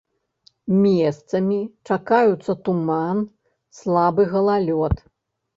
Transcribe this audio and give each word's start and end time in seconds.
Месцамі 0.85 1.59
чакаюцца 1.91 2.51
туман, 2.69 3.17
слабы 3.81 4.21
галалёд. 4.33 4.95